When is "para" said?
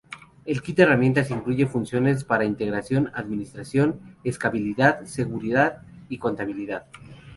2.23-2.43